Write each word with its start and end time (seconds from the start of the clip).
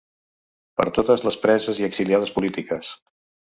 Per 0.81 0.87
totes 0.95 1.23
les 1.27 1.39
preses 1.45 1.85
i 1.85 1.87
exiliades 1.91 2.35
polítiques. 2.41 2.95